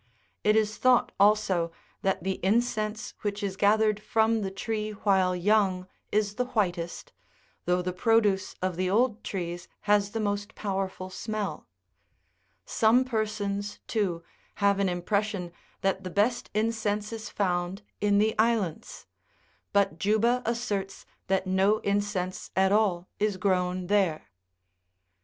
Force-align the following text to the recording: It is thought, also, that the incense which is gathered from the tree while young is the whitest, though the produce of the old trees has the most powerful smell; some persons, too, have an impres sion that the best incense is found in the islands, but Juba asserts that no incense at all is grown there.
It 0.43 0.55
is 0.55 0.77
thought, 0.77 1.11
also, 1.19 1.71
that 2.01 2.23
the 2.23 2.39
incense 2.43 3.13
which 3.21 3.43
is 3.43 3.55
gathered 3.55 3.99
from 3.99 4.41
the 4.41 4.49
tree 4.49 4.89
while 4.93 5.35
young 5.35 5.85
is 6.11 6.33
the 6.37 6.47
whitest, 6.57 7.13
though 7.65 7.83
the 7.83 7.93
produce 7.93 8.55
of 8.63 8.77
the 8.77 8.89
old 8.89 9.23
trees 9.23 9.67
has 9.81 10.09
the 10.09 10.19
most 10.19 10.55
powerful 10.55 11.11
smell; 11.11 11.67
some 12.65 13.05
persons, 13.05 13.77
too, 13.85 14.23
have 14.55 14.79
an 14.79 14.87
impres 14.87 15.25
sion 15.25 15.51
that 15.81 16.03
the 16.03 16.09
best 16.09 16.49
incense 16.55 17.13
is 17.13 17.29
found 17.29 17.83
in 17.99 18.17
the 18.17 18.33
islands, 18.39 19.05
but 19.71 19.99
Juba 19.99 20.41
asserts 20.47 21.05
that 21.27 21.45
no 21.45 21.77
incense 21.81 22.49
at 22.55 22.71
all 22.71 23.07
is 23.19 23.37
grown 23.37 23.85
there. 23.85 24.31